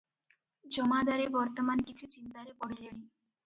ଜମାଦାରେ 0.75 1.29
ବର୍ତ୍ତମାନ 1.37 1.87
କିଛି 1.93 2.13
ଚିନ୍ତାରେ 2.17 2.59
ପଡ଼ିଲେଣି। 2.65 3.01